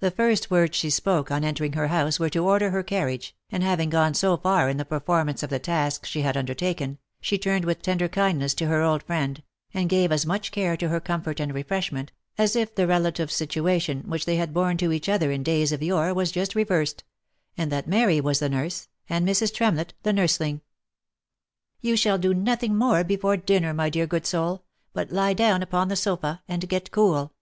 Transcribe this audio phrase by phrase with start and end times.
[0.00, 3.62] The first words she spoke on entering her house were to order her carriage, and
[3.62, 7.64] having gone so far in the performance of the task she had undertaken, she turned
[7.64, 11.38] with tender kindness to her old friend, and gave as much care to her comfort
[11.38, 15.30] and refreshment, as if the rela tive situation which they had borne to each other
[15.30, 17.04] in days of yore was just reversed,
[17.56, 19.54] and that Mary was the nurse, and Mrs.
[19.54, 20.60] Tremlett the nursling.;<
[21.80, 25.86] You shall do nothing more before dinner, my dear good soul, but lie down upon
[25.86, 27.32] the sofa, and get cool.